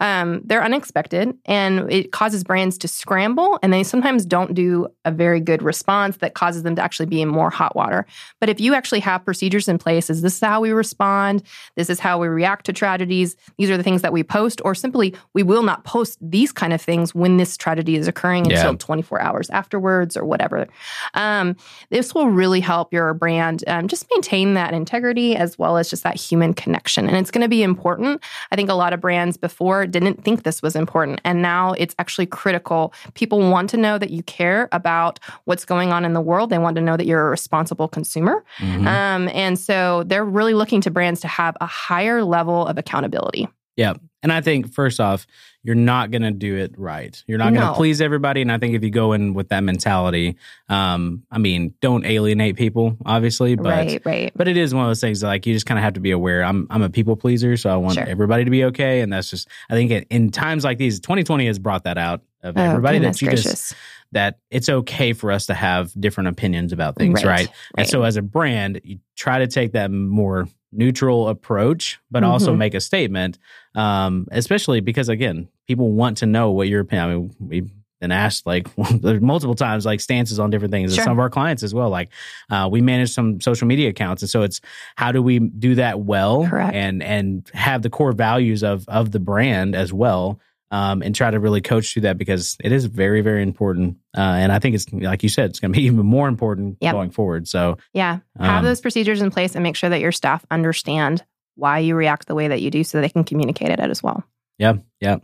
[0.00, 5.10] um, they're unexpected, and it causes brands to scramble, and they sometimes don't do a
[5.10, 8.06] very good response that causes them to actually be in more hot water.
[8.40, 11.42] But if you actually have procedures in place, is this is how we respond?
[11.76, 13.36] This is how we react to tragedies.
[13.58, 16.72] These are the things that we post, or simply we will not post these kind
[16.72, 18.58] of things when this tragedy is occurring Yeah.
[18.60, 20.68] until 24 hours afterwards or whatever.
[21.14, 21.56] Um,
[21.90, 26.02] this will really help your brand um, just maintain that integrity as well as just
[26.04, 27.08] that human connection.
[27.08, 28.22] And it's going to be important.
[28.52, 31.94] I think a lot of brands before didn't think this was important, and now it's
[31.98, 32.92] actually critical.
[33.14, 36.50] People want to know that you care about what's going on in the world.
[36.50, 38.44] They want to know that you're a responsible consumer.
[38.58, 38.86] Mhm.
[38.86, 43.48] Um, and so they're really looking to brands to have a higher level of accountability.
[43.76, 43.94] Yeah.
[44.22, 45.26] And I think first off,
[45.62, 47.22] you're not going to do it right.
[47.26, 47.74] You're not going to No.
[47.74, 48.42] please everybody.
[48.42, 50.36] And I think if you go in with that mentality,
[50.68, 54.32] um, I mean, don't alienate people, obviously, but right, right.
[54.34, 56.00] but it is one of those things that, like you just kind of have to
[56.00, 56.42] be aware.
[56.42, 58.04] I'm I'm a people pleaser, so I want Sure.
[58.08, 61.46] everybody to be okay, and that's just I think in, in times like these, 2020
[61.46, 63.74] has brought that out of Oh, everybody goodness that you just gracious.
[64.12, 67.40] that it's okay for us to have different opinions about things, right?
[67.76, 67.88] And right.
[67.88, 72.58] so as a brand, you try to take that more neutral approach, but also Mhm.
[72.58, 73.38] make a statement.
[73.74, 77.08] Um, especially because again, people want to know what your opinion.
[77.10, 78.68] I mean, we've been asked like
[79.22, 81.00] multiple times like stances on different things, Sure.
[81.02, 81.90] and some of our clients as well.
[81.90, 82.10] Like
[82.50, 84.60] uh, we manage some social media accounts, and so it's
[84.96, 86.74] how do we do that well Correct.
[86.74, 90.38] and and have the core values of of the brand as well.
[90.70, 93.96] Um, and try to really coach through that because it is very, very important.
[94.16, 96.76] Uh, and I think it's like you said, it's going to be even more important
[96.82, 96.92] Yep.
[96.92, 97.48] going forward.
[97.48, 98.18] So Yeah.
[98.38, 101.94] Have Um, those procedures in place and make sure that your staff understand why you
[101.96, 104.22] react the way that you do so they can communicate it as well.
[104.58, 105.22] Yep, yep.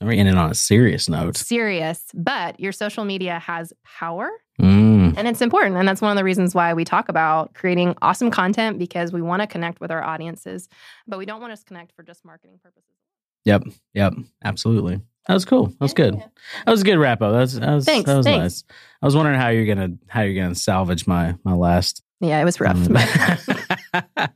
[0.00, 1.36] And we're ending on a serious note.
[1.36, 4.30] Serious, but your social media has power
[4.60, 5.76] Mm, and it's important.
[5.76, 9.20] And that's one of the reasons why we talk about creating awesome content because we
[9.20, 10.68] want to connect with our audiences,
[11.06, 12.94] but we don't want to connect for just marketing purposes.
[13.46, 13.62] Yep,
[13.94, 14.12] yep.
[14.44, 15.00] Absolutely.
[15.26, 15.68] That was cool.
[15.68, 16.14] That was good.
[16.14, 17.32] That was a good wrap up.
[17.32, 18.42] That was, that was, Thanks, that was thanks.
[18.42, 18.64] nice.
[19.02, 22.02] I was wondering how you're gonna how you're gonna salvage my my last.
[22.20, 22.78] Yeah, it was rough.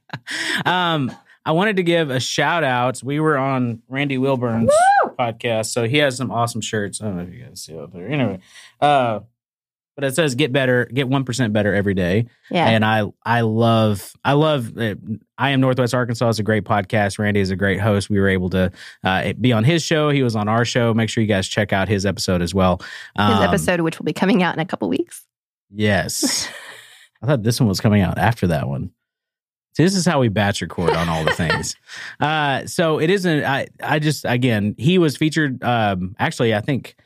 [0.65, 1.13] Um,
[1.45, 3.03] I wanted to give a shout out.
[3.03, 4.73] We were on Randy Wilburn's
[5.19, 7.01] podcast, so he has some awesome shirts.
[7.01, 8.07] I don't know if you guys see it up there.
[8.09, 8.41] Anyway,
[8.81, 9.21] uh,
[9.97, 12.67] but it says "Get better, get one percent better every day." yeah.
[12.69, 14.95] and I I love I love uh,
[15.39, 17.19] I am Northwest Arkansas is a great podcast.
[17.19, 18.09] Randy is a great host.
[18.11, 18.73] We were able to
[19.05, 20.11] uh, be on his show.
[20.11, 20.95] He was on our show.
[20.95, 22.79] Make sure you guys check out his episode as well.
[22.79, 25.27] His Um, episode, which will be coming out in a couple weeks.
[25.73, 26.49] Yes,
[27.23, 28.91] I thought this one was coming out after that one.
[29.77, 31.77] See, this is how we batch record on all the things.
[32.21, 33.45] uh, so it isn't.
[33.45, 35.63] I I just again he was featured.
[35.63, 36.97] Um, actually, I think.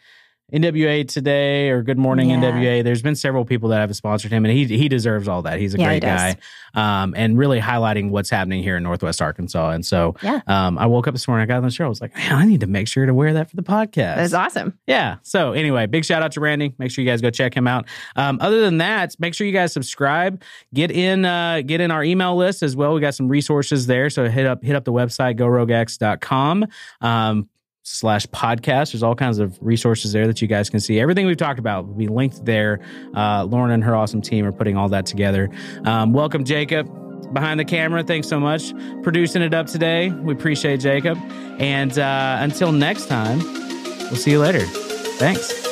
[0.52, 2.36] NWA today or Good Morning Yeah.
[2.36, 2.82] NWA.
[2.84, 5.58] There's been several people that have sponsored him, and he he deserves all that.
[5.58, 6.36] He's a Yeah, he great guy,
[6.74, 9.70] um, and really highlighting what's happening here in Northwest Arkansas.
[9.70, 10.40] And so, Yeah.
[10.46, 12.32] um, I woke up this morning, I got on the show, I was like, man,
[12.34, 14.16] I need to make sure to wear that for the podcast.
[14.16, 14.74] That's awesome.
[14.86, 15.16] Yeah.
[15.22, 16.74] So anyway, big shout out to Randy.
[16.78, 17.86] Make sure you guys go check him out.
[18.14, 20.42] Um, other than that, make sure you guys subscribe.
[20.74, 22.92] Get in uh, get in our email list as well.
[22.94, 24.10] We got some resources there.
[24.10, 26.66] So hit up hit up the website gorogex.com.
[27.00, 27.48] Um,
[27.84, 28.92] slash podcast.
[28.92, 30.98] There's all kinds of resources there that you guys can see.
[30.98, 32.80] Everything we've talked about will be linked there.
[33.14, 35.48] Uh, lauren and her awesome team are putting all that together.
[35.84, 36.90] Um, welcome jacob.
[37.32, 38.74] Behind the camera thanks so much.
[39.02, 40.10] Producing it up today.
[40.10, 41.16] We appreciate jacob.
[41.58, 43.40] And uh, until next time
[44.10, 44.60] We'll see you later.
[45.18, 45.63] Thanks.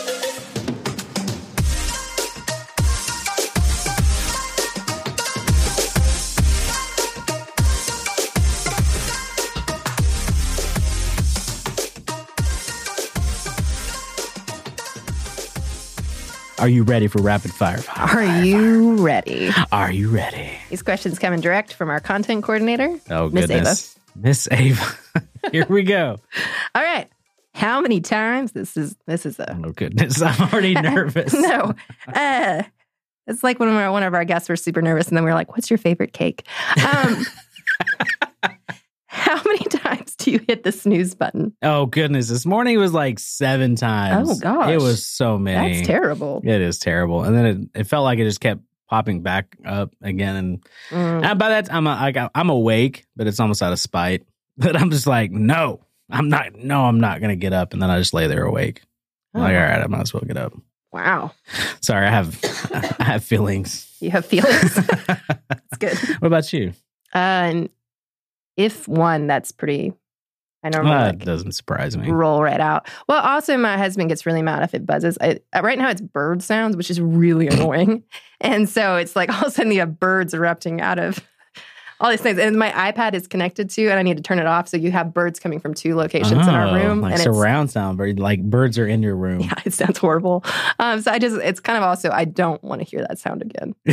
[16.63, 17.81] Are you ready for rapid fire?
[17.97, 19.51] Are you ready?
[19.73, 20.53] Are you ready?
[20.71, 23.01] These questions coming direct from our content coordinator.
[23.11, 23.75] Oh Miss Ava.
[24.15, 24.97] Miss Ava.
[25.51, 26.21] Here we go.
[26.77, 27.09] All right.
[27.55, 28.53] How many times?
[28.53, 31.35] This is this is a Oh goodness, I'm already nervous.
[31.35, 31.75] no.
[32.15, 32.63] Uh,
[33.27, 35.31] it's like when we were- one of our guests were super nervous, and then we
[35.31, 36.47] were like, "What's your favorite cake?"
[36.87, 37.27] Um,
[39.13, 41.55] how many times do you hit the snooze button?
[41.63, 44.31] Oh goodness, this morning was like seven times.
[44.31, 44.71] Oh, gosh.
[44.71, 45.75] it was so many.
[45.75, 46.41] That's terrible.
[46.45, 49.95] It is terrible, and then it, it felt like it just kept popping back up
[50.03, 50.37] again.
[50.37, 51.39] And Mm.
[51.39, 54.25] by that time, I, I got, I'm awake, but it's almost out of spite
[54.59, 56.55] that I'm just like, no, I'm not.
[56.55, 58.83] No, I'm not gonna get up, and then I just lay there awake.
[59.35, 60.53] I'm Like, Oh, all right, I might as well get up.
[60.93, 61.33] Wow.
[61.83, 62.39] Sorry, I have
[62.99, 63.95] I have feelings.
[64.01, 64.77] You have feelings.
[64.77, 65.97] It's good.
[66.21, 66.73] What about you?
[67.15, 67.69] Uh, and
[68.57, 69.93] if one, that's pretty.
[70.65, 72.09] I normally That like, doesn't surprise me.
[72.09, 72.89] roll right out.
[73.09, 75.19] Well, also my husband gets really mad if it buzzes.
[75.21, 78.05] I, uh, right now it's bird sounds, which is really annoying,
[78.41, 81.19] and so it's like all of a sudden you have birds erupting out of
[82.03, 82.39] all these things.
[82.39, 84.69] And my iPad is connected to, and I need to turn it off.
[84.69, 87.23] So you have birds coming from two locations in our Oh, room, like and it's
[87.23, 89.41] surround sound, bird, like birds are in your room.
[89.43, 90.45] yeah, it sounds horrible.
[90.79, 93.41] Um, so I just it's kind of also I don't want to hear that sound
[93.43, 93.75] again.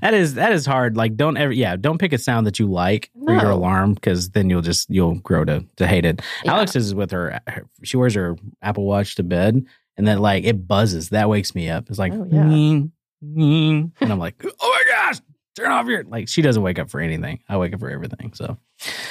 [0.00, 0.96] that is that is hard.
[0.96, 4.30] Like, don't ever, yeah, don't pick a sound that you like for your alarm because
[4.30, 6.22] then you'll just you'll grow to to hate it.
[6.44, 6.54] Yeah.
[6.54, 9.64] Alex is with her, her- she wears her Apple Watch to bed,
[9.96, 11.10] and then like it buzzes.
[11.10, 11.90] That wakes me up.
[11.90, 12.82] It's like, Oh, yeah.
[13.24, 15.20] And I'm like, oh my gosh,
[15.56, 16.28] turn off your like.
[16.28, 17.40] She doesn't wake up for anything.
[17.48, 18.32] I wake up for everything.
[18.34, 18.56] So,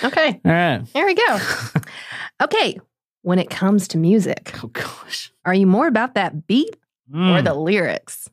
[0.03, 0.81] Okay, all right.
[0.93, 1.39] there we go.
[2.41, 2.79] Okay,
[3.21, 6.75] when it comes to music, oh gosh, are you more about that beat
[7.13, 7.43] or Mm.
[7.43, 8.27] the lyrics?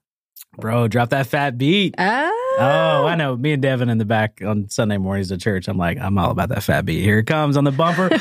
[0.56, 1.94] bro, drop that fat beat.
[1.98, 3.36] Oh, Oh, I know.
[3.36, 5.68] Me and Devin in the back on Sunday mornings at church.
[5.68, 7.00] I'm like, I'm all about that fat beat.
[7.02, 8.08] Here it comes on the bumper.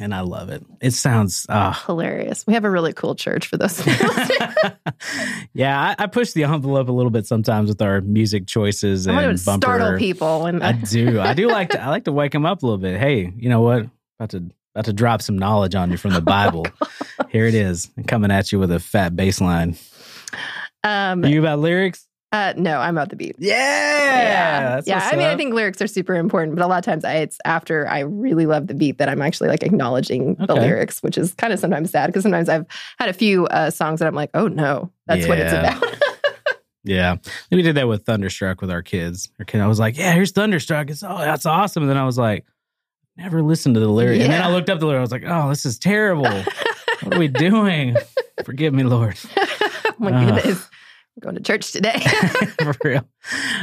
[0.00, 0.64] and I love it.
[0.80, 1.82] It sounds ah.
[1.86, 2.46] hilarious.
[2.46, 3.84] We have a really cool church for those.
[5.54, 9.22] yeah, I, I push the envelope a little bit sometimes with our music choices I
[9.22, 9.64] and to bumper.
[9.64, 10.46] startle people.
[10.46, 11.20] And I do.
[11.20, 11.80] I do like to.
[11.82, 12.98] I like to wake them up a little bit.
[12.98, 13.86] Hey, you know what?
[14.18, 16.66] About to about to drop some knowledge on you from the Bible.
[17.30, 19.76] Here it is, coming at you with a fat bass line.
[20.84, 22.07] um, Are you about lyrics?
[22.32, 23.36] Uh, no, I'm about the beat.
[23.38, 25.08] Yeah, yeah, yeah.
[25.10, 27.38] I mean, I think lyrics are super important, but a lot of times I, it's
[27.44, 31.32] after I really love the beat that I'm actually like acknowledging the lyrics, which is
[31.34, 32.66] kind of sometimes sad because sometimes I've
[32.98, 35.82] had a few uh, songs that I'm like, oh no, that's what it's about.
[36.84, 37.16] Yeah,
[37.50, 39.28] we did that with Thunderstruck with our kids.
[39.38, 40.88] Our kid, I was like, "Yeah, here's Thunderstruck.
[40.88, 42.46] It's oh, that's awesome." And then I was like,
[43.16, 45.00] "Never listened to the lyric." And then I looked up the lyrics.
[45.00, 46.24] I was like, "Oh, this is terrible.
[47.02, 47.96] what are we doing?
[48.42, 50.34] Forgive me, Lord." oh my Ugh.
[50.34, 50.68] goodness,
[51.20, 51.98] going to church today.
[52.62, 53.08] For real.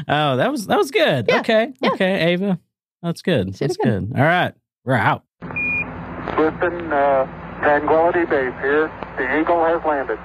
[0.07, 1.25] Oh, that was that was good.
[1.27, 1.89] Yeah, Okay, yeah.
[1.91, 2.59] okay, Ava,
[3.01, 3.55] that's good.
[3.55, 4.11] Should've That's good.
[4.15, 4.53] All right,
[4.83, 5.23] we're out.
[6.37, 7.25] Listen, uh,
[7.61, 8.91] Tranquility Base here.
[9.17, 10.19] The Eagle has landed.